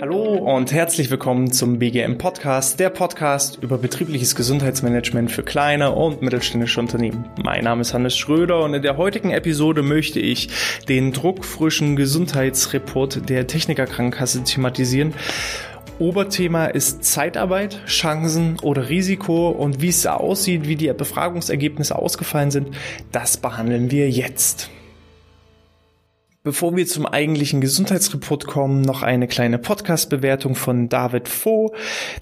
[0.00, 6.22] Hallo und herzlich willkommen zum BGM Podcast, der Podcast über betriebliches Gesundheitsmanagement für kleine und
[6.22, 7.26] mittelständische Unternehmen.
[7.44, 10.48] Mein Name ist Hannes Schröder und in der heutigen Episode möchte ich
[10.88, 15.12] den druckfrischen Gesundheitsreport der Techniker Krankenkasse thematisieren.
[15.98, 22.68] Oberthema ist Zeitarbeit, Chancen oder Risiko und wie es aussieht, wie die Befragungsergebnisse ausgefallen sind,
[23.10, 24.70] das behandeln wir jetzt.
[26.44, 31.72] Bevor wir zum eigentlichen Gesundheitsreport kommen, noch eine kleine Podcast-Bewertung von David Voh.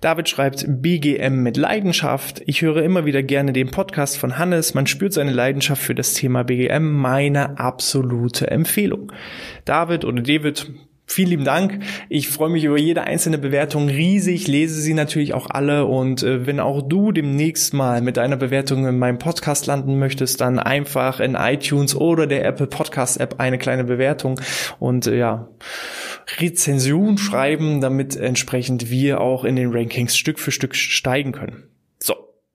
[0.02, 2.42] David schreibt BGM mit Leidenschaft.
[2.45, 4.74] Ich höre immer wieder gerne den Podcast von Hannes.
[4.74, 6.92] Man spürt seine Leidenschaft für das Thema BGM.
[6.92, 9.10] Meine absolute Empfehlung.
[9.64, 10.70] David oder David,
[11.12, 11.80] Vielen lieben Dank.
[12.09, 16.46] Ich freue mich über jede einzelne Bewertung riesig, lese sie natürlich auch alle und äh,
[16.46, 21.18] wenn auch du demnächst mal mit deiner Bewertung in meinem Podcast landen möchtest, dann einfach
[21.18, 24.41] in iTunes oder der Apple Podcast App eine kleine Bewertung
[24.78, 25.48] und äh, ja,
[26.38, 31.65] Rezension schreiben, damit entsprechend wir auch in den Rankings Stück für Stück steigen können.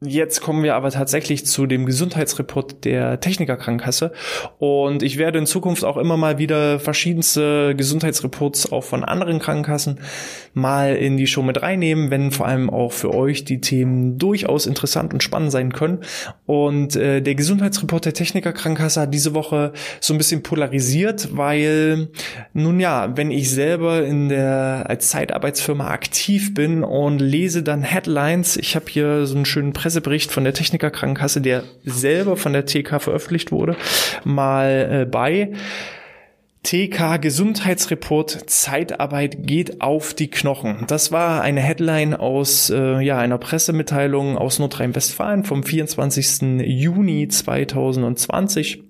[0.01, 4.11] Jetzt kommen wir aber tatsächlich zu dem Gesundheitsreport der Technikerkrankenkasse
[4.57, 10.01] und ich werde in Zukunft auch immer mal wieder verschiedenste Gesundheitsreports auch von anderen Krankenkassen
[10.53, 14.65] mal in die Show mit reinnehmen, wenn vor allem auch für euch die Themen durchaus
[14.65, 15.99] interessant und spannend sein können.
[16.45, 22.09] Und äh, der Gesundheitsreport der Technikerkrankenkasse hat diese Woche so ein bisschen polarisiert, weil
[22.51, 28.57] nun ja, wenn ich selber in der als Zeitarbeitsfirma aktiv bin und lese dann Headlines,
[28.57, 32.65] ich habe hier so einen schönen Pressebericht von der Techniker Krankenkasse, der selber von der
[32.65, 33.75] TK veröffentlicht wurde,
[34.23, 35.51] mal äh, bei.
[36.63, 40.85] TK Gesundheitsreport Zeitarbeit geht auf die Knochen.
[40.87, 46.65] Das war eine Headline aus äh, ja, einer Pressemitteilung aus Nordrhein-Westfalen vom 24.
[46.65, 48.81] Juni 2020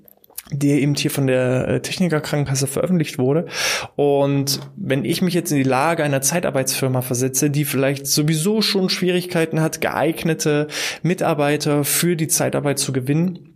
[0.52, 3.48] der eben hier von der äh, Techniker Krankenkasse veröffentlicht wurde.
[3.96, 8.90] Und wenn ich mich jetzt in die Lage einer Zeitarbeitsfirma versetze, die vielleicht sowieso schon
[8.90, 10.67] Schwierigkeiten hat, geeignete
[11.02, 13.55] Mitarbeiter für die Zeitarbeit zu gewinnen,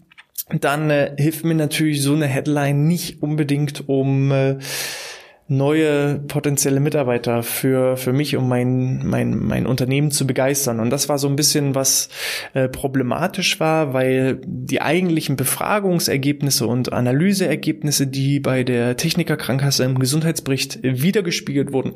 [0.60, 4.58] dann äh, hilft mir natürlich so eine Headline nicht unbedingt, um äh,
[5.50, 10.80] neue potenzielle Mitarbeiter für, für mich, um mein, mein, mein Unternehmen zu begeistern.
[10.80, 12.10] Und das war so ein bisschen was
[12.54, 20.80] äh, problematisch war, weil die eigentlichen Befragungsergebnisse und Analyseergebnisse, die bei der Technikerkrankenkasse im Gesundheitsbericht
[20.84, 21.94] wiedergespiegelt wurden,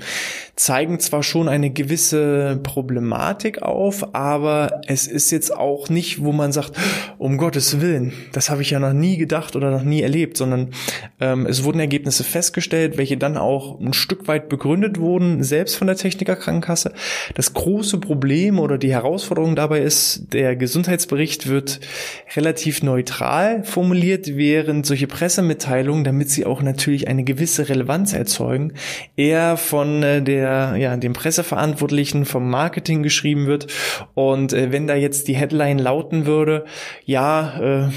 [0.56, 6.52] zeigen zwar schon eine gewisse Problematik auf, aber es ist jetzt auch nicht, wo man
[6.52, 6.72] sagt,
[7.20, 10.72] um Gottes Willen, das habe ich ja noch nie gedacht oder noch nie erlebt, sondern
[11.20, 15.88] ähm, es wurden Ergebnisse festgestellt, welche dann auch ein Stück weit begründet wurden, selbst von
[15.88, 16.94] der Techniker Krankenkasse.
[17.36, 21.80] Das große Problem oder die Herausforderung dabei ist, der Gesundheitsbericht wird
[22.36, 28.74] relativ neutral formuliert, während solche Pressemitteilungen, damit sie auch natürlich eine gewisse Relevanz erzeugen,
[29.16, 33.68] eher von äh, der, ja, dem Presseverantwortlichen vom Marketing geschrieben wird.
[34.14, 36.66] Und äh, wenn da jetzt die Headline lauten würde,
[37.06, 37.92] ja, äh,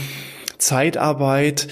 [0.58, 1.68] Zeitarbeit,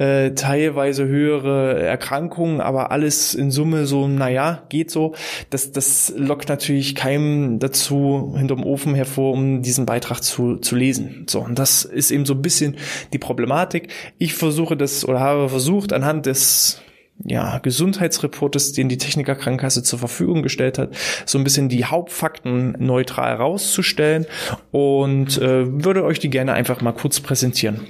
[0.00, 5.14] äh, teilweise höhere Erkrankungen, aber alles in Summe so, naja, geht so.
[5.50, 11.26] Das, das lockt natürlich keinem dazu hinterm Ofen hervor, um diesen Beitrag zu, zu lesen.
[11.28, 12.76] So, und das ist eben so ein bisschen
[13.12, 13.88] die Problematik.
[14.16, 16.80] Ich versuche das oder habe versucht, anhand des
[17.22, 20.96] ja, Gesundheitsreportes, den die Techniker Krankenkasse zur Verfügung gestellt hat,
[21.26, 24.24] so ein bisschen die Hauptfakten neutral rauszustellen
[24.70, 27.86] und äh, würde euch die gerne einfach mal kurz präsentieren.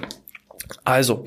[0.90, 1.24] Also,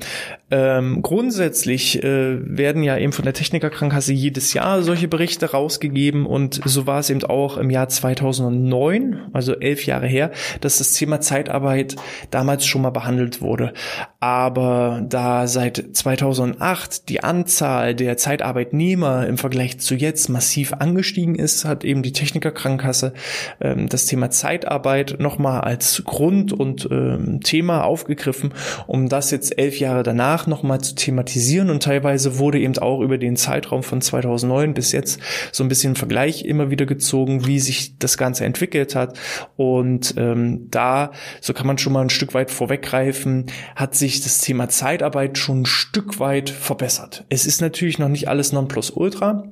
[0.50, 6.60] ähm, grundsätzlich äh, werden ja eben von der Technikerkrankenkasse jedes Jahr solche Berichte rausgegeben und
[6.64, 10.30] so war es eben auch im Jahr 2009, also elf Jahre her,
[10.60, 11.96] dass das Thema Zeitarbeit
[12.30, 13.72] damals schon mal behandelt wurde.
[14.20, 21.64] Aber da seit 2008 die Anzahl der Zeitarbeitnehmer im Vergleich zu jetzt massiv angestiegen ist,
[21.64, 23.14] hat eben die Technikerkrankenkasse
[23.60, 28.52] ähm, das Thema Zeitarbeit nochmal als Grund und ähm, Thema aufgegriffen,
[28.86, 31.70] um das jetzt elf Jahre danach nochmal zu thematisieren.
[31.70, 35.20] Und teilweise wurde eben auch über den Zeitraum von 2009 bis jetzt
[35.52, 39.18] so ein bisschen Vergleich immer wieder gezogen, wie sich das Ganze entwickelt hat.
[39.56, 43.46] Und ähm, da, so kann man schon mal ein Stück weit vorweggreifen,
[43.76, 47.24] hat sich das Thema Zeitarbeit schon ein Stück weit verbessert.
[47.28, 49.44] Es ist natürlich noch nicht alles Nonplusultra,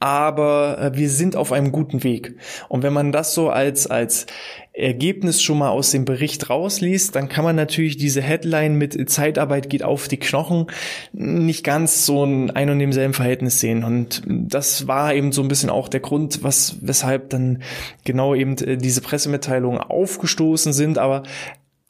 [0.00, 2.36] aber äh, wir sind auf einem guten Weg.
[2.68, 4.26] Und wenn man das so als, als
[4.72, 9.68] Ergebnis schon mal aus dem Bericht rausliest, dann kann man natürlich diese Headline mit Zeitarbeit
[9.68, 10.66] geht auf die Knochen
[11.12, 13.82] nicht ganz so ein ein und demselben Verhältnis sehen.
[13.82, 17.62] Und das war eben so ein bisschen auch der Grund, was, weshalb dann
[18.04, 20.98] genau eben äh, diese Pressemitteilungen aufgestoßen sind.
[20.98, 21.24] Aber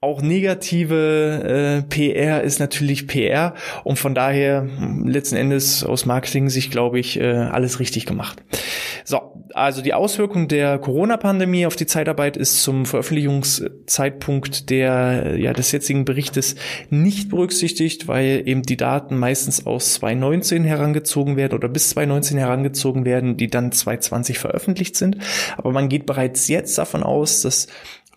[0.01, 6.71] auch negative äh, PR ist natürlich PR und von daher hm, letzten Endes aus Marketing-Sicht,
[6.71, 8.41] glaube ich, äh, alles richtig gemacht.
[9.05, 15.73] So, also die Auswirkung der Corona-Pandemie auf die Zeitarbeit ist zum Veröffentlichungszeitpunkt der, ja, des
[15.73, 16.55] jetzigen Berichtes
[16.91, 23.05] nicht berücksichtigt, weil eben die Daten meistens aus 2019 herangezogen werden oder bis 2019 herangezogen
[23.05, 25.19] werden, die dann 2020 veröffentlicht sind.
[25.57, 27.67] Aber man geht bereits jetzt davon aus, dass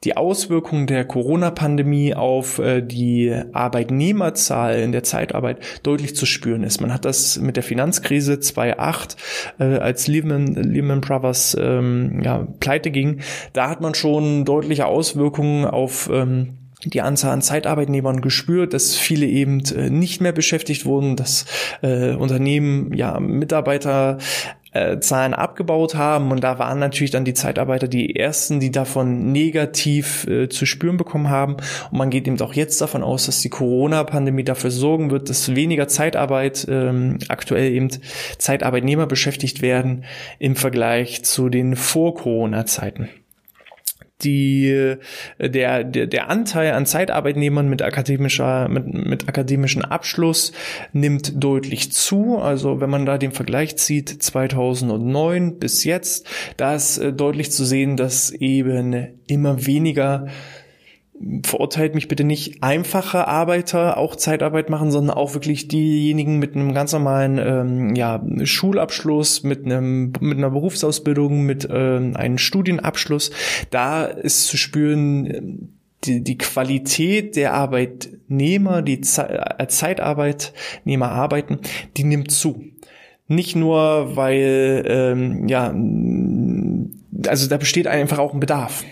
[0.04, 6.82] die Auswirkungen der Corona-Pandemie auf äh, die Arbeitnehmerzahl in der Zeitarbeit deutlich zu spüren ist.
[6.82, 9.16] Man hat das mit der Finanzkrise 2008,
[9.60, 13.22] äh, als Lehman, Lehman Brothers ähm, ja, pleite ging,
[13.54, 19.26] da hat man schon deutliche Auswirkungen auf ähm, die Anzahl an Zeitarbeitnehmern gespürt, dass viele
[19.26, 21.46] eben äh, nicht mehr beschäftigt wurden, dass
[21.82, 24.18] äh, Unternehmen ja Mitarbeiter
[24.74, 26.32] äh, Zahlen abgebaut haben.
[26.32, 30.98] Und da waren natürlich dann die Zeitarbeiter die ersten, die davon negativ äh, zu spüren
[30.98, 31.58] bekommen haben.
[31.92, 35.56] Und man geht eben auch jetzt davon aus, dass die Corona-Pandemie dafür sorgen wird, dass
[35.56, 37.90] weniger Zeitarbeit ähm, aktuell eben
[38.38, 40.06] Zeitarbeitnehmer beschäftigt werden
[40.40, 43.10] im Vergleich zu den Vor-Corona-Zeiten
[44.24, 44.98] die, äh,
[45.50, 50.52] der, der, der Anteil an Zeitarbeitnehmern mit akademischer, mit, mit akademischen Abschluss
[50.94, 52.38] nimmt deutlich zu.
[52.38, 56.28] Also wenn man da den Vergleich zieht, 2009 bis jetzt,
[56.58, 60.28] da ist äh, deutlich zu sehen, dass eben immer weniger
[61.44, 66.74] verurteilt mich bitte nicht einfache Arbeiter auch Zeitarbeit machen, sondern auch wirklich diejenigen mit einem
[66.74, 73.32] ganz normalen ähm, ja, Schulabschluss, mit einem mit einer Berufsausbildung, mit ähm, einem Studienabschluss.
[73.70, 75.70] Da ist zu spüren
[76.04, 81.60] die, die Qualität der Arbeitnehmer, die Ze äh, Zeitarbeitnehmer arbeiten,
[81.98, 82.64] die nimmt zu.
[83.28, 85.74] Nicht nur, weil ähm, ja
[87.28, 88.84] also da besteht einfach auch ein Bedarf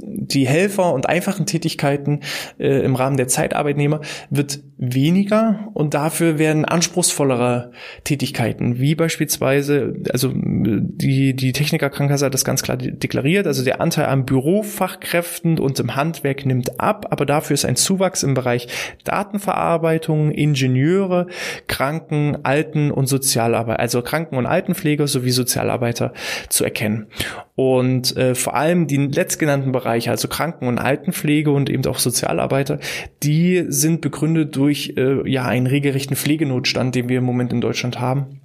[0.00, 2.20] die Helfer und einfachen Tätigkeiten
[2.58, 4.00] äh, im Rahmen der Zeitarbeitnehmer
[4.30, 7.70] wird weniger und dafür werden anspruchsvollere
[8.04, 14.06] Tätigkeiten, wie beispielsweise, also die, die Technikerkrankenkasse hat das ganz klar deklariert, also der Anteil
[14.06, 18.68] an Bürofachkräften und im Handwerk nimmt ab, aber dafür ist ein Zuwachs im Bereich
[19.04, 21.28] Datenverarbeitung, Ingenieure,
[21.68, 26.12] Kranken, Alten und Sozialarbeit, also Kranken- und Altenpfleger sowie Sozialarbeiter
[26.48, 27.06] zu erkennen.
[27.54, 32.78] Und äh, vor allem die letztgenannten Bereiche, also Kranken- und Altenpflege und eben auch Sozialarbeiter,
[33.22, 38.00] die sind begründet durch äh, ja einen regelrechten Pflegenotstand, den wir im Moment in Deutschland
[38.00, 38.40] haben.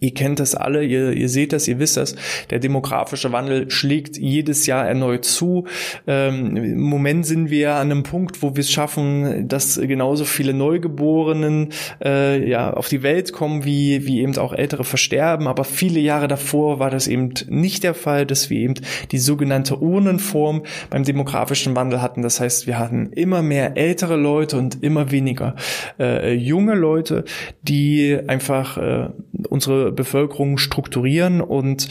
[0.00, 2.14] Ihr kennt das alle, ihr, ihr seht das, ihr wisst das.
[2.50, 5.66] Der demografische Wandel schlägt jedes Jahr erneut zu.
[6.06, 10.54] Ähm, Im Moment sind wir an einem Punkt, wo wir es schaffen, dass genauso viele
[10.54, 11.70] Neugeborenen
[12.04, 15.48] äh, ja auf die Welt kommen, wie, wie eben auch Ältere versterben.
[15.48, 18.74] Aber viele Jahre davor war das eben nicht der Fall, dass wir eben
[19.10, 22.22] die sogenannte Urnenform beim demografischen Wandel hatten.
[22.22, 25.56] Das heißt, wir hatten immer mehr ältere Leute und immer weniger
[25.98, 27.24] äh, junge Leute,
[27.62, 29.08] die einfach äh,
[29.48, 31.40] unsere Bevölkerung strukturieren.
[31.40, 31.88] Und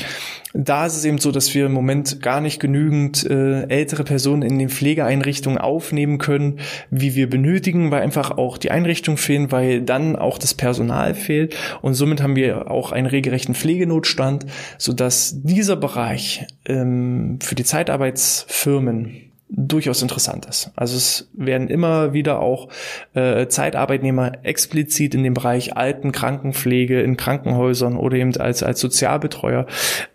[0.53, 4.41] da ist es eben so, dass wir im Moment gar nicht genügend äh, ältere Personen
[4.41, 9.81] in den Pflegeeinrichtungen aufnehmen können, wie wir benötigen, weil einfach auch die Einrichtungen fehlen, weil
[9.81, 11.55] dann auch das Personal fehlt.
[11.81, 14.45] Und somit haben wir auch einen regelrechten Pflegenotstand,
[14.77, 20.71] sodass dieser Bereich ähm, für die Zeitarbeitsfirmen durchaus interessant ist.
[20.75, 22.69] Also es werden immer wieder auch
[23.13, 29.65] äh, Zeitarbeitnehmer explizit in dem Bereich Alten, Krankenpflege in Krankenhäusern oder eben als, als Sozialbetreuer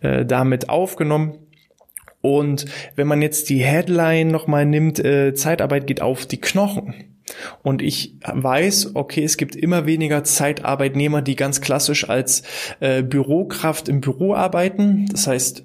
[0.01, 1.39] äh, damit aufgenommen.
[2.21, 6.95] Und wenn man jetzt die Headline nochmal nimmt, äh, Zeitarbeit geht auf die Knochen.
[7.63, 12.43] Und ich weiß, okay, es gibt immer weniger Zeitarbeitnehmer, die ganz klassisch als
[12.81, 15.07] äh, Bürokraft im Büro arbeiten.
[15.11, 15.65] Das heißt,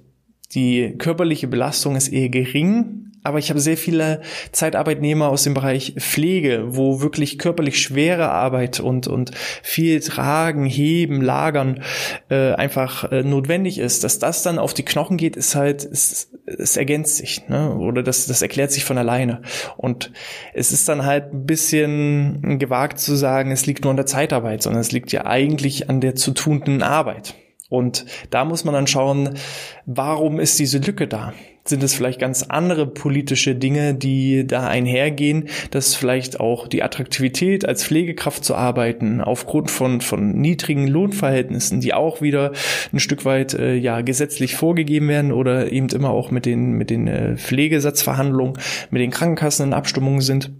[0.53, 4.21] die körperliche Belastung ist eher gering, aber ich habe sehr viele
[4.53, 9.31] Zeitarbeitnehmer aus dem Bereich Pflege, wo wirklich körperlich schwere Arbeit und, und
[9.61, 11.83] viel Tragen, Heben, Lagern
[12.29, 14.05] äh, einfach äh, notwendig ist.
[14.05, 17.75] Dass das dann auf die Knochen geht, ist halt, es, es ergänzt sich, ne?
[17.75, 19.41] oder das, das erklärt sich von alleine.
[19.75, 20.13] Und
[20.53, 24.63] es ist dann halt ein bisschen gewagt zu sagen, es liegt nur an der Zeitarbeit,
[24.63, 27.35] sondern es liegt ja eigentlich an der zu tunenden Arbeit.
[27.69, 29.37] Und da muss man dann schauen,
[29.85, 31.33] warum ist diese Lücke da?
[31.67, 37.67] Sind es vielleicht ganz andere politische Dinge, die da einhergehen, dass vielleicht auch die Attraktivität
[37.67, 42.53] als Pflegekraft zu arbeiten aufgrund von, von niedrigen Lohnverhältnissen, die auch wieder
[42.93, 46.89] ein Stück weit äh, ja gesetzlich vorgegeben werden oder eben immer auch mit den, mit
[46.89, 48.57] den äh, Pflegesatzverhandlungen,
[48.89, 50.51] mit den Krankenkassen in Abstimmung sind,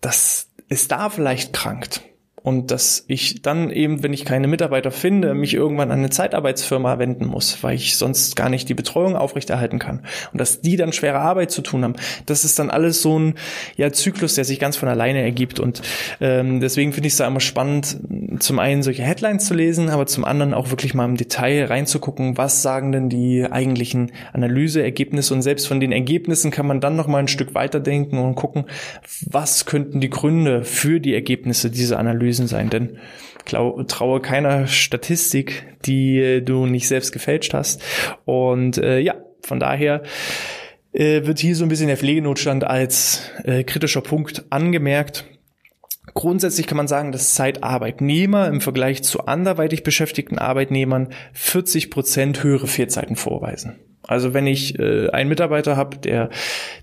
[0.00, 2.02] dass es da vielleicht krankt.
[2.42, 6.98] Und dass ich dann eben, wenn ich keine Mitarbeiter finde, mich irgendwann an eine Zeitarbeitsfirma
[6.98, 10.00] wenden muss, weil ich sonst gar nicht die Betreuung aufrechterhalten kann.
[10.32, 11.94] Und dass die dann schwere Arbeit zu tun haben.
[12.24, 13.34] Das ist dann alles so ein
[13.76, 15.60] ja, Zyklus, der sich ganz von alleine ergibt.
[15.60, 15.82] Und
[16.20, 17.98] ähm, deswegen finde ich es da immer spannend,
[18.38, 22.38] zum einen solche Headlines zu lesen, aber zum anderen auch wirklich mal im Detail reinzugucken,
[22.38, 25.34] was sagen denn die eigentlichen Analyseergebnisse.
[25.34, 28.64] Und selbst von den Ergebnissen kann man dann noch mal ein Stück weiterdenken und gucken,
[29.26, 32.98] was könnten die Gründe für die Ergebnisse dieser Analyse Analysen sein, denn
[33.44, 37.82] traue keiner Statistik, die äh, du nicht selbst gefälscht hast.
[38.24, 40.02] Und äh, ja, von daher
[40.92, 45.24] äh, wird hier so ein bisschen der Pflegenotstand als äh, kritischer Punkt angemerkt.
[46.14, 52.66] Grundsätzlich kann man sagen, dass Zeitarbeitnehmer im Vergleich zu anderweitig beschäftigten Arbeitnehmern 40 Prozent höhere
[52.66, 53.78] Fehlzeiten vorweisen.
[54.10, 56.30] Also wenn ich äh, einen Mitarbeiter habe, der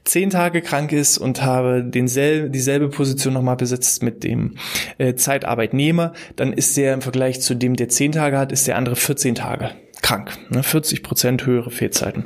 [0.05, 4.55] zehn Tage krank ist und habe denselbe, dieselbe Position nochmal besetzt mit dem
[4.97, 8.77] äh, Zeitarbeitnehmer, dann ist der im Vergleich zu dem, der zehn Tage hat, ist der
[8.77, 10.37] andere 14 Tage krank.
[10.49, 10.63] Ne?
[10.63, 12.23] 40 Prozent höhere Fehlzeiten.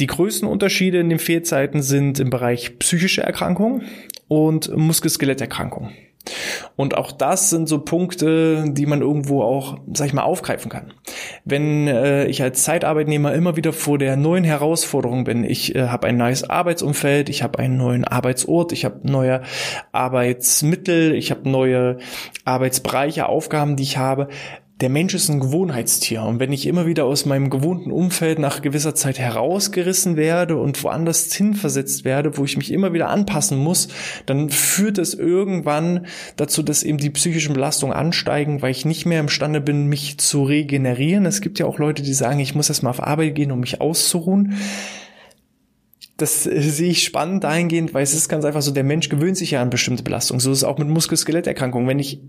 [0.00, 3.82] Die größten Unterschiede in den Fehlzeiten sind im Bereich psychische Erkrankungen
[4.26, 5.90] und Muskel-Skeletterkrankungen.
[6.76, 10.92] Und auch das sind so Punkte, die man irgendwo auch, sag ich mal, aufgreifen kann.
[11.44, 16.06] Wenn äh, ich als Zeitarbeitnehmer immer wieder vor der neuen Herausforderung bin, ich äh, habe
[16.06, 19.42] ein neues Arbeitsumfeld, ich habe einen neuen Arbeitsort, ich habe neue
[19.92, 21.98] Arbeitsmittel, ich habe neue
[22.44, 24.28] Arbeitsbereiche, Aufgaben, die ich habe,
[24.80, 28.60] der Mensch ist ein Gewohnheitstier und wenn ich immer wieder aus meinem gewohnten Umfeld nach
[28.60, 33.86] gewisser Zeit herausgerissen werde und woanders hinversetzt werde, wo ich mich immer wieder anpassen muss,
[34.26, 39.20] dann führt es irgendwann dazu, dass eben die psychischen Belastungen ansteigen, weil ich nicht mehr
[39.20, 41.24] imstande bin, mich zu regenerieren.
[41.24, 43.60] Es gibt ja auch Leute, die sagen, ich muss erst mal auf Arbeit gehen, um
[43.60, 44.56] mich auszuruhen
[46.16, 49.52] das sehe ich spannend dahingehend, weil es ist ganz einfach so, der Mensch gewöhnt sich
[49.52, 50.40] ja an bestimmte Belastungen.
[50.40, 51.88] So ist es auch mit Muskel-Skeletterkrankungen.
[51.88, 52.20] Wenn ich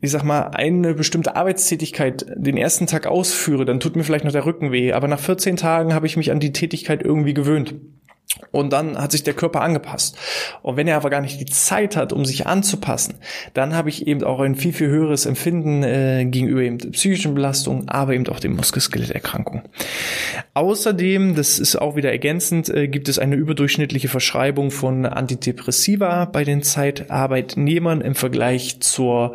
[0.00, 4.32] ich sag mal, eine bestimmte Arbeitstätigkeit den ersten Tag ausführe, dann tut mir vielleicht noch
[4.32, 4.92] der Rücken weh.
[4.92, 7.74] Aber nach 14 Tagen habe ich mich an die Tätigkeit irgendwie gewöhnt.
[8.52, 10.16] Und dann hat sich der Körper angepasst.
[10.62, 13.16] Und wenn er aber gar nicht die Zeit hat, um sich anzupassen,
[13.54, 17.88] dann habe ich eben auch ein viel, viel höheres Empfinden äh, gegenüber eben psychischen Belastungen,
[17.88, 19.64] aber eben auch den Muskelskeletterkrankungen.
[20.54, 26.44] Außerdem, das ist auch wieder ergänzend, äh, gibt es eine überdurchschnittliche Verschreibung von Antidepressiva bei
[26.44, 29.34] den Zeitarbeitnehmern im Vergleich zur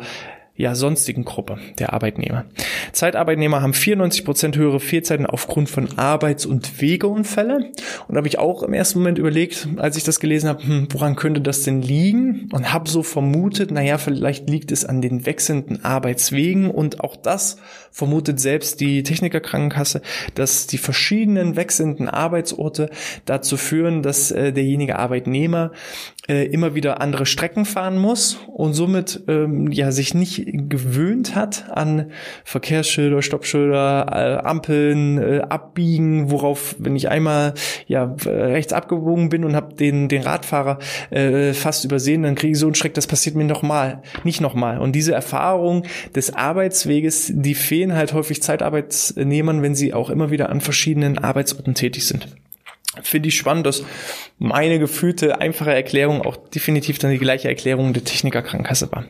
[0.56, 2.46] ja, sonstigen Gruppe der Arbeitnehmer.
[2.92, 7.56] Zeitarbeitnehmer haben 94 Prozent höhere Fehlzeiten aufgrund von Arbeits- und Wegeunfälle.
[8.08, 10.88] Und da habe ich auch im ersten Moment überlegt, als ich das gelesen habe, hm,
[10.92, 12.48] woran könnte das denn liegen?
[12.52, 16.70] Und habe so vermutet, naja, vielleicht liegt es an den wechselnden Arbeitswegen.
[16.70, 17.58] Und auch das
[17.90, 20.00] vermutet selbst die Technikerkrankenkasse,
[20.34, 22.90] dass die verschiedenen wechselnden Arbeitsorte
[23.26, 25.72] dazu führen, dass äh, derjenige Arbeitnehmer
[26.28, 31.66] äh, immer wieder andere Strecken fahren muss und somit ähm, ja sich nicht gewöhnt hat
[31.70, 32.10] an
[32.44, 34.06] Verkehrsschilder, Stoppschilder,
[34.42, 37.54] äh, Ampeln, äh, Abbiegen, worauf, wenn ich einmal
[37.86, 40.78] ja rechts abgebogen bin und habe den den Radfahrer
[41.10, 44.78] äh, fast übersehen, dann kriege ich so einen Schreck, das passiert mir nochmal, nicht nochmal.
[44.78, 45.84] Und diese Erfahrung
[46.14, 51.74] des Arbeitsweges, die fehlen halt häufig Zeitarbeitsnehmern, wenn sie auch immer wieder an verschiedenen Arbeitsorten
[51.74, 52.28] tätig sind
[53.02, 53.84] finde ich spannend, dass
[54.38, 59.04] meine gefühlte einfache Erklärung auch definitiv dann die gleiche Erklärung der Technikerkrankenkasse war.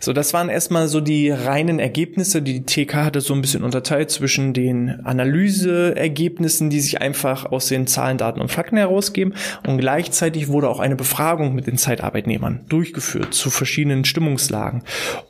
[0.00, 2.42] So, das waren erstmal so die reinen Ergebnisse.
[2.42, 7.86] Die TK hatte so ein bisschen unterteilt zwischen den Analyseergebnissen, die sich einfach aus den
[7.86, 9.34] Zahlen, Daten und Fakten herausgeben
[9.66, 14.82] und gleichzeitig wurde auch eine Befragung mit den Zeitarbeitnehmern durchgeführt zu verschiedenen Stimmungslagen.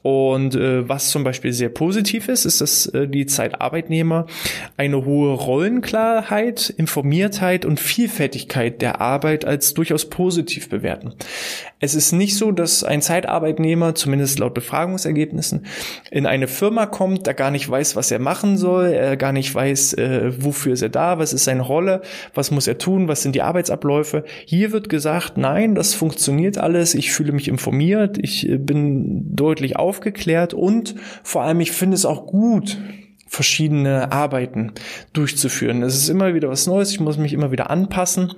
[0.03, 4.27] Und äh, was zum Beispiel sehr positiv ist, ist, dass äh, die Zeitarbeitnehmer
[4.77, 11.15] eine hohe Rollenklarheit, Informiertheit und Vielfältigkeit der Arbeit als durchaus positiv bewerten.
[11.81, 15.67] Es ist nicht so, dass ein Zeitarbeitnehmer, zumindest laut Befragungsergebnissen,
[16.11, 19.55] in eine Firma kommt, der gar nicht weiß, was er machen soll, er gar nicht
[19.55, 22.03] weiß, äh, wofür ist er da, was ist seine Rolle,
[22.35, 24.25] was muss er tun, was sind die Arbeitsabläufe.
[24.45, 29.77] Hier wird gesagt, nein, das funktioniert alles, ich fühle mich informiert, ich äh, bin deutlich
[29.77, 32.79] aufgeklärt und vor allem ich finde es auch gut,
[33.29, 34.73] verschiedene Arbeiten
[35.13, 35.83] durchzuführen.
[35.83, 38.33] Es ist immer wieder was Neues, ich muss mich immer wieder anpassen.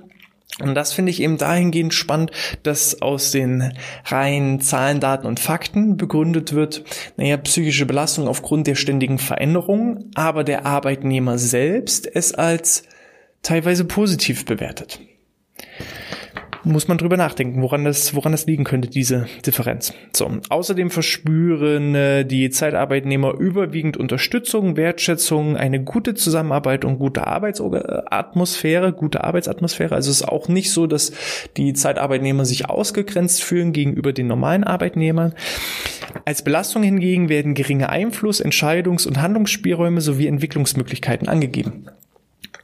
[0.59, 2.31] Und das finde ich eben dahingehend spannend,
[2.63, 3.73] dass aus den
[4.05, 6.83] reinen Zahlen, Daten und Fakten begründet wird,
[7.15, 12.83] naja, psychische Belastung aufgrund der ständigen Veränderungen, aber der Arbeitnehmer selbst es als
[13.41, 14.99] teilweise positiv bewertet.
[16.63, 19.93] Muss man drüber nachdenken, woran das, woran das liegen könnte, diese Differenz.
[20.13, 20.29] So.
[20.49, 29.23] Außerdem verspüren äh, die Zeitarbeitnehmer überwiegend Unterstützung, Wertschätzung, eine gute Zusammenarbeit und gute Arbeitsatmosphäre, gute
[29.23, 29.95] Arbeitsatmosphäre.
[29.95, 31.11] Also es ist auch nicht so, dass
[31.57, 35.33] die Zeitarbeitnehmer sich ausgegrenzt fühlen gegenüber den normalen Arbeitnehmern.
[36.25, 41.87] Als Belastung hingegen werden geringe Einfluss, Entscheidungs- und Handlungsspielräume sowie Entwicklungsmöglichkeiten angegeben.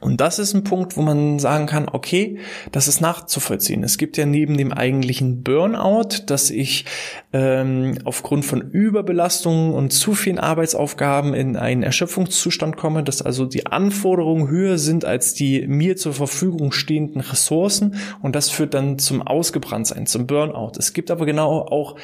[0.00, 2.38] Und das ist ein Punkt, wo man sagen kann, okay,
[2.72, 3.82] das ist nachzuvollziehen.
[3.82, 6.84] Es gibt ja neben dem eigentlichen Burnout, dass ich
[7.32, 13.66] ähm, aufgrund von Überbelastungen und zu vielen Arbeitsaufgaben in einen Erschöpfungszustand komme, dass also die
[13.66, 19.22] Anforderungen höher sind als die mir zur Verfügung stehenden Ressourcen und das führt dann zum
[19.22, 20.72] Ausgebranntsein, zum Burnout.
[20.78, 21.96] Es gibt aber genau auch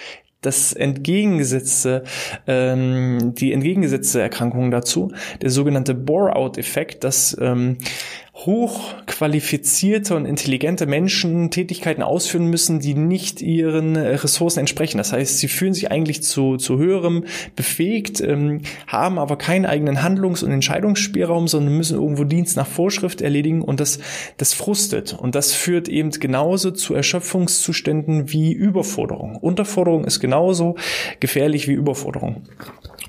[0.47, 2.05] das entgegengesetzte,
[2.47, 7.79] ähm, die entgegengesetzte Erkrankung dazu, der sogenannte Bore-out-Effekt, dass ähm,
[8.35, 14.99] hochqualifizierte und intelligente Menschen Tätigkeiten ausführen müssen, die nicht ihren Ressourcen entsprechen.
[14.99, 17.25] Das heißt, sie fühlen sich eigentlich zu, zu höherem
[17.55, 23.21] befähigt, ähm, haben aber keinen eigenen Handlungs- und Entscheidungsspielraum, sondern müssen irgendwo Dienst nach Vorschrift
[23.21, 24.01] erledigen und das,
[24.37, 25.13] das frustet.
[25.15, 29.37] Und das führt eben genauso zu Erschöpfungszuständen wie Überforderung.
[29.37, 30.75] Unterforderung ist genauso
[31.21, 32.43] gefährlich wie Überforderung.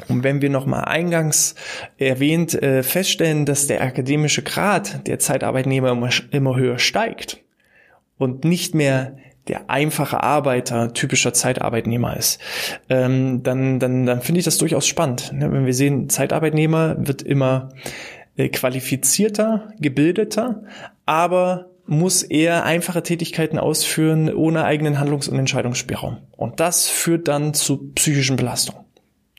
[0.08, 1.56] Und wenn wir nochmal eingangs
[1.98, 7.42] erwähnt äh, feststellen, dass der akademische Grad der Zeitarbeitnehmer immer, höher steigt
[8.18, 12.40] und nicht mehr der einfache Arbeiter typischer Zeitarbeitnehmer ist,
[12.90, 15.34] ähm, dann, dann, dann finde ich das durchaus spannend.
[15.34, 15.52] Ne?
[15.52, 17.70] Wenn wir sehen, Zeitarbeitnehmer wird immer
[18.38, 20.64] äh, qualifizierter, gebildeter,
[21.06, 26.18] aber muss eher einfache Tätigkeiten ausführen ohne eigenen Handlungs- und Entscheidungsspielraum.
[26.32, 28.85] Und das führt dann zu psychischen Belastungen.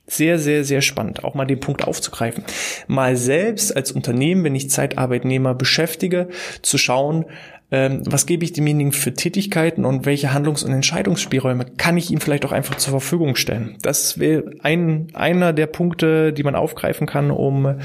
[0.09, 2.45] Sehr, sehr, sehr spannend, auch mal den Punkt aufzugreifen.
[2.87, 6.29] Mal selbst als Unternehmen, wenn ich Zeitarbeitnehmer beschäftige,
[6.63, 7.25] zu schauen,
[7.73, 12.21] ähm, was gebe ich demjenigen für Tätigkeiten und welche Handlungs- und Entscheidungsspielräume kann ich ihm
[12.21, 13.77] vielleicht auch einfach zur Verfügung stellen.
[13.83, 17.81] Das wäre ein, einer der Punkte, die man aufgreifen kann, um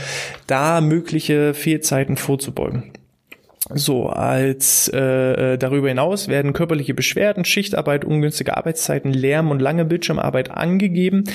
[0.46, 2.92] da mögliche Fehlzeiten vorzubeugen.
[3.70, 9.86] So, als äh, äh, darüber hinaus werden körperliche Beschwerden, Schichtarbeit, ungünstige Arbeitszeiten, Lärm und lange
[9.86, 11.26] Bildschirmarbeit angegeben.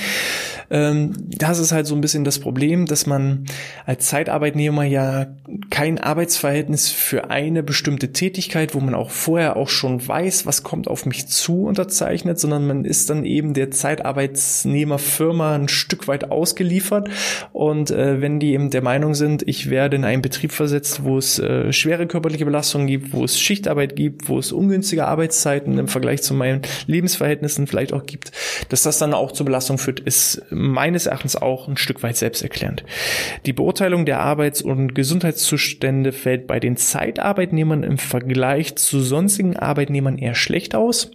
[0.69, 3.47] Ähm, das ist halt so ein bisschen das Problem, dass man
[3.87, 5.29] als Zeitarbeitnehmer ja
[5.71, 10.89] kein Arbeitsverhältnis für eine bestimmte Tätigkeit, wo man auch vorher auch schon weiß, was kommt
[10.89, 17.09] auf mich zu, unterzeichnet, sondern man ist dann eben der Zeitarbeitsnehmerfirma ein Stück weit ausgeliefert.
[17.53, 21.19] Und äh, wenn die eben der Meinung sind, ich werde in einen Betrieb versetzt, wo
[21.19, 25.87] es äh, schwere körperliche Belastungen gibt, wo es Schichtarbeit gibt, wo es ungünstige Arbeitszeiten im
[25.87, 28.33] Vergleich zu meinen Lebensverhältnissen vielleicht auch gibt,
[28.71, 32.85] dass das dann auch zur Belastung führt, ist meines Erachtens auch ein Stück weit selbsterklärend.
[33.45, 40.17] Die Beurteilung der Arbeits- und Gesundheitszustände fällt bei den Zeitarbeitnehmern im Vergleich zu sonstigen Arbeitnehmern
[40.17, 41.11] eher schlecht aus.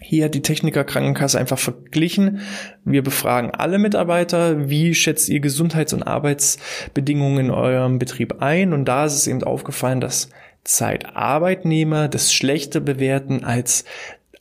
[0.00, 2.40] Hier hat die Techniker Krankenkasse einfach verglichen.
[2.84, 4.68] Wir befragen alle Mitarbeiter.
[4.68, 8.72] Wie schätzt ihr Gesundheits- und Arbeitsbedingungen in eurem Betrieb ein?
[8.72, 10.30] Und da ist es eben aufgefallen, dass
[10.64, 13.84] Zeitarbeitnehmer das schlechter bewerten als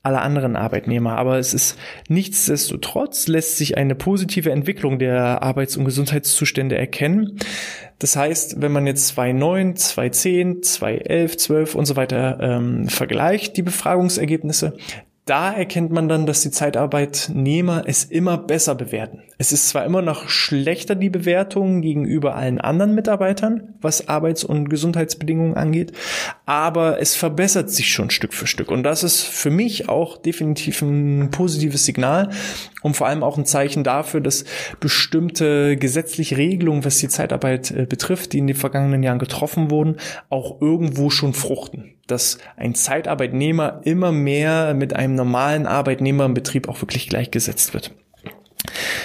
[0.03, 1.17] alle anderen Arbeitnehmer.
[1.17, 7.39] Aber es ist nichtsdestotrotz lässt sich eine positive Entwicklung der Arbeits- und Gesundheitszustände erkennen.
[7.99, 13.63] Das heißt, wenn man jetzt 2009, 2010, 2011, 12 und so weiter ähm, vergleicht, die
[13.63, 14.77] Befragungsergebnisse,
[15.27, 19.23] da erkennt man dann, dass die Zeitarbeitnehmer es immer besser bewerten.
[19.37, 24.69] Es ist zwar immer noch schlechter die Bewertung gegenüber allen anderen Mitarbeitern, was Arbeits- und
[24.69, 25.91] Gesundheitsbedingungen angeht,
[26.45, 28.71] aber es verbessert sich schon Stück für Stück.
[28.71, 32.29] Und das ist für mich auch definitiv ein positives Signal
[32.81, 34.45] und vor allem auch ein Zeichen dafür, dass
[34.79, 39.97] bestimmte gesetzliche Regelungen, was die Zeitarbeit äh, betrifft, die in den vergangenen Jahren getroffen wurden,
[40.29, 41.96] auch irgendwo schon fruchten.
[42.07, 47.93] Dass ein Zeitarbeitnehmer immer mehr mit einem normalen Arbeitnehmer im Betrieb auch wirklich gleichgesetzt wird.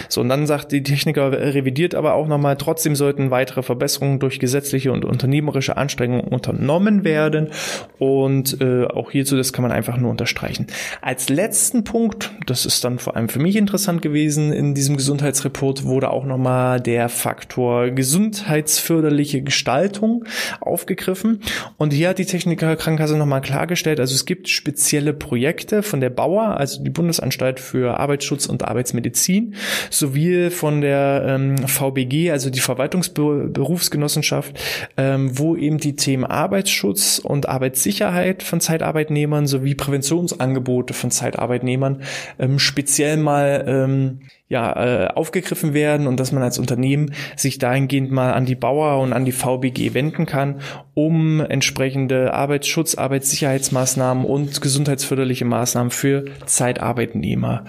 [0.09, 4.41] So, und dann sagt die Techniker revidiert aber auch nochmal, trotzdem sollten weitere Verbesserungen durch
[4.41, 7.51] gesetzliche und unternehmerische Anstrengungen unternommen werden.
[7.99, 10.67] Und äh, auch hierzu, das kann man einfach nur unterstreichen.
[11.01, 15.85] Als letzten Punkt, das ist dann vor allem für mich interessant gewesen, in diesem Gesundheitsreport
[15.85, 20.25] wurde auch nochmal der Faktor gesundheitsförderliche Gestaltung
[20.61, 21.41] aufgegriffen.
[21.77, 26.11] Und hier hat die Techniker Krankenkasse nochmal klargestellt, also es gibt spezielle Projekte von der
[26.11, 29.57] Bauer, also die Bundesanstalt für Arbeitsschutz und Arbeitsmedizin, Berlin
[29.91, 34.59] sowie von der ähm, VBG, also die Verwaltungsberufsgenossenschaft,
[34.97, 42.03] ähm, wo eben die Themen Arbeitsschutz und Arbeitssicherheit von Zeitarbeitnehmern sowie Präventionsangebote von Zeitarbeitnehmern
[42.39, 48.11] ähm, speziell mal ähm, ja, äh, aufgegriffen werden und dass man als Unternehmen sich dahingehend
[48.11, 50.61] mal an die Bauer und an die VBG wenden kann,
[50.93, 57.65] um entsprechende Arbeitsschutz, Arbeitssicherheitsmaßnahmen und gesundheitsförderliche Maßnahmen für Zeitarbeitnehmer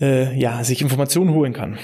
[0.00, 1.78] äh, ja, sich Informationen holen kann.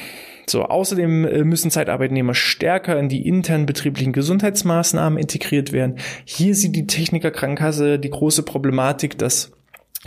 [0.46, 5.96] So, außerdem äh, müssen Zeitarbeitnehmer stärker in die internen betrieblichen Gesundheitsmaßnahmen integriert werden.
[6.24, 9.52] Hier sieht die Technikerkrankenkasse die große Problematik, dass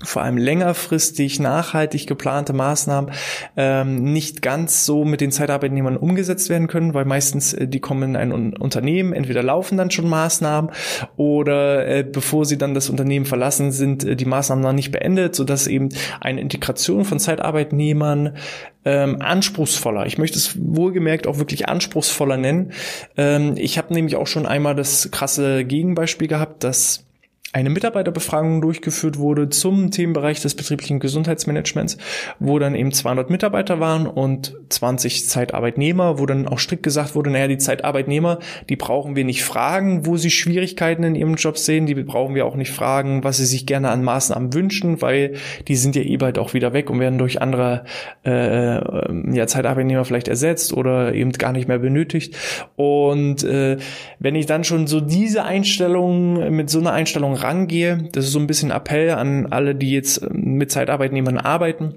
[0.03, 3.11] vor allem längerfristig nachhaltig geplante Maßnahmen
[3.55, 8.11] ähm, nicht ganz so mit den Zeitarbeitnehmern umgesetzt werden können, weil meistens äh, die kommen
[8.11, 10.69] in ein Unternehmen, entweder laufen dann schon Maßnahmen
[11.15, 15.35] oder äh, bevor sie dann das Unternehmen verlassen, sind äh, die Maßnahmen noch nicht beendet,
[15.35, 15.89] sodass eben
[16.21, 18.37] eine Integration von Zeitarbeitnehmern
[18.85, 20.05] ähm, anspruchsvoller.
[20.05, 22.71] Ich möchte es wohlgemerkt auch wirklich anspruchsvoller nennen.
[23.17, 27.06] Ähm, ich habe nämlich auch schon einmal das krasse Gegenbeispiel gehabt, dass
[27.53, 31.97] eine Mitarbeiterbefragung durchgeführt wurde zum Themenbereich des betrieblichen Gesundheitsmanagements,
[32.39, 37.29] wo dann eben 200 Mitarbeiter waren und 20 Zeitarbeitnehmer, wo dann auch strikt gesagt wurde,
[37.29, 41.85] naja, die Zeitarbeitnehmer, die brauchen wir nicht fragen, wo sie Schwierigkeiten in ihrem Job sehen,
[41.85, 45.35] die brauchen wir auch nicht fragen, was sie sich gerne an Maßnahmen wünschen, weil
[45.69, 47.85] die sind ja eh bald auch wieder weg und werden durch andere
[48.25, 52.35] äh, ja, Zeitarbeitnehmer vielleicht ersetzt oder eben gar nicht mehr benötigt.
[52.75, 53.77] Und äh,
[54.19, 58.09] wenn ich dann schon so diese Einstellung mit so einer Einstellung rangehe.
[58.11, 61.95] Das ist so ein bisschen Appell an alle, die jetzt ähm, mit Zeitarbeitnehmern arbeiten.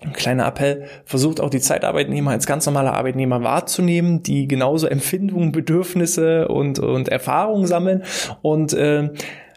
[0.00, 5.50] Ein kleiner Appell, versucht auch die Zeitarbeitnehmer als ganz normale Arbeitnehmer wahrzunehmen, die genauso Empfindungen,
[5.50, 8.04] Bedürfnisse und, und Erfahrungen sammeln
[8.40, 9.10] und äh,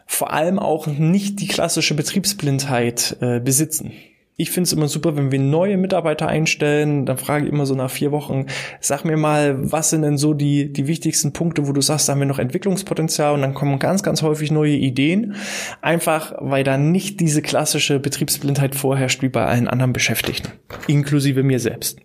[0.06, 3.92] vor allem auch nicht die klassische Betriebsblindheit äh, besitzen
[4.36, 7.74] ich finde es immer super, wenn wir neue Mitarbeiter einstellen, dann frage ich immer so
[7.74, 8.46] nach vier Wochen,
[8.80, 12.12] sag mir mal, was sind denn so die, die wichtigsten Punkte, wo du sagst, da
[12.12, 13.34] haben wir noch Entwicklungspotenzial?
[13.34, 15.36] Und dann kommen ganz, ganz häufig neue Ideen.
[15.82, 20.50] Einfach, weil da nicht diese klassische Betriebsblindheit vorherrscht wie bei allen anderen Beschäftigten,
[20.88, 22.00] inklusive mir selbst.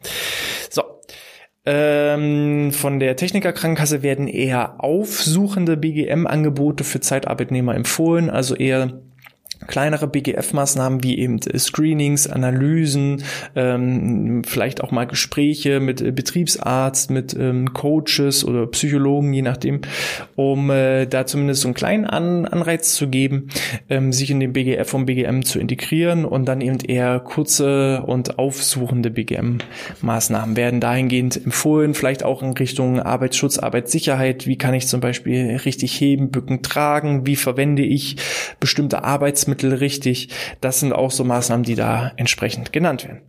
[0.70, 0.84] So,
[1.66, 9.02] ähm, von der Technikerkrankenkasse werden eher aufsuchende BGM-Angebote für Zeitarbeitnehmer empfohlen, also eher
[9.66, 13.24] kleinere BGF-Maßnahmen wie eben Screenings, Analysen,
[13.56, 19.82] ähm, vielleicht auch mal Gespräche mit äh, Betriebsarzt, mit ähm, Coaches oder Psychologen, je nachdem,
[20.36, 23.48] um äh, da zumindest so einen kleinen An Anreiz zu geben,
[23.90, 28.38] ähm, sich in den BGF und BGM zu integrieren und dann eben eher kurze und
[28.38, 35.02] aufsuchende BGM-Maßnahmen werden dahingehend empfohlen, vielleicht auch in Richtung Arbeitsschutz, Arbeitssicherheit, wie kann ich zum
[35.02, 38.18] Beispiel richtig heben, bücken, tragen, wie verwende ich
[38.60, 40.30] bestimmte Arbeits Lebensmittel richtig.
[40.62, 43.22] Das sind auch so Maßnahmen, die da entsprechend genannt werden.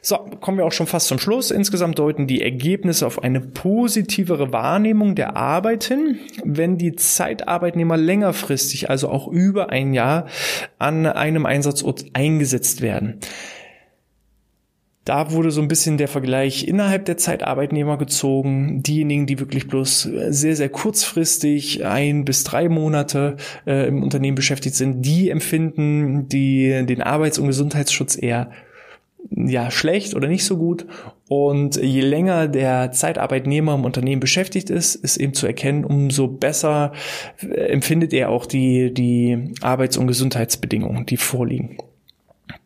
[0.00, 1.50] So, kommen wir auch schon fast zum Schluss.
[1.50, 8.88] Insgesamt deuten die Ergebnisse auf eine positivere Wahrnehmung der Arbeit hin, wenn die Zeitarbeitnehmer längerfristig,
[8.88, 10.26] also auch über ein Jahr,
[10.78, 13.18] an einem Einsatzort eingesetzt werden.
[15.06, 18.82] Da wurde so ein bisschen der Vergleich innerhalb der Zeitarbeitnehmer gezogen.
[18.82, 23.36] Diejenigen, die wirklich bloß sehr, sehr kurzfristig ein bis drei Monate
[23.68, 28.50] äh, im Unternehmen beschäftigt sind, die empfinden die, den Arbeits- und Gesundheitsschutz eher
[29.30, 30.86] ja, schlecht oder nicht so gut.
[31.28, 36.90] Und je länger der Zeitarbeitnehmer im Unternehmen beschäftigt ist, ist eben zu erkennen, umso besser
[37.40, 41.78] äh, empfindet er auch die, die Arbeits- und Gesundheitsbedingungen, die vorliegen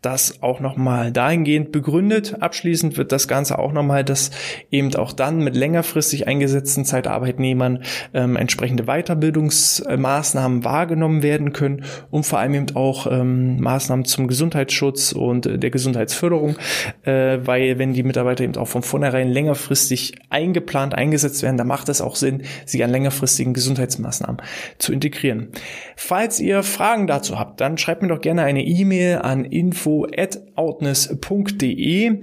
[0.02, 2.36] das auch nochmal dahingehend begründet.
[2.40, 4.30] Abschließend wird das Ganze auch nochmal, dass
[4.70, 7.82] eben auch dann mit längerfristig eingesetzten Zeitarbeitnehmern
[8.14, 15.12] ähm, entsprechende Weiterbildungsmaßnahmen wahrgenommen werden können und vor allem eben auch ähm, Maßnahmen zum Gesundheitsschutz
[15.12, 16.56] und äh, der Gesundheitsförderung,
[17.02, 21.90] äh, weil wenn die Mitarbeiter eben auch von vornherein längerfristig eingeplant eingesetzt werden, dann macht
[21.90, 24.40] es auch Sinn, sie an längerfristigen Gesundheitsmaßnahmen
[24.78, 25.48] zu integrieren.
[25.96, 32.22] Falls ihr Fragen dazu habt, dann schreibt mir doch gerne eine E-Mail an info info@outness.de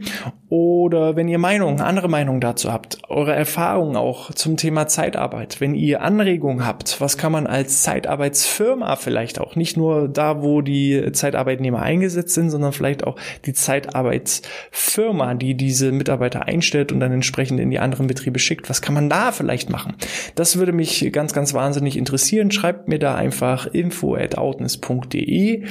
[0.49, 5.75] oder wenn ihr Meinungen, andere Meinungen dazu habt, eure Erfahrungen auch zum Thema Zeitarbeit, wenn
[5.75, 11.12] ihr Anregungen habt, was kann man als Zeitarbeitsfirma vielleicht auch, nicht nur da, wo die
[11.12, 17.60] Zeitarbeitnehmer eingesetzt sind, sondern vielleicht auch die Zeitarbeitsfirma, die diese Mitarbeiter einstellt und dann entsprechend
[17.60, 19.95] in die anderen Betriebe schickt, was kann man da vielleicht machen?
[20.36, 22.51] Das würde mich ganz, ganz wahnsinnig interessieren.
[22.51, 25.65] Schreibt mir da einfach info at outness.de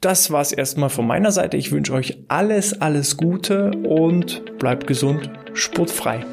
[0.00, 1.56] das war's erstmal von meiner Seite.
[1.56, 6.24] Ich wünsche euch alles, alles Gute und bleibt gesund, sportfrei.